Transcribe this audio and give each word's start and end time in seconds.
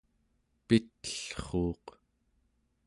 pit'ellruuq 0.67 1.85